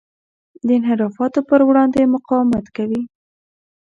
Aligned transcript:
د 0.65 0.67
انحرافاتو 0.77 1.39
پر 1.49 1.61
وړاندې 1.69 2.11
مقاومت 2.15 2.65
کوي. 2.77 3.01